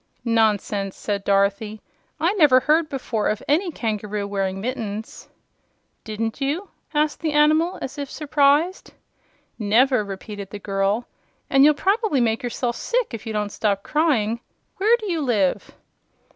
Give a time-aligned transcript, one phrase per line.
[0.25, 1.79] "Nonsense!" said Dorothy.
[2.19, 5.29] "I never heard of any kangaroo wearing mittens."
[6.03, 8.93] "Didn't you?" asked the animal, as if surprised.
[9.59, 11.05] "Never!" repeated the girl.
[11.51, 14.39] "And you'll probably make yourself sick if you don't stop crying.
[14.77, 15.69] Where do you live?"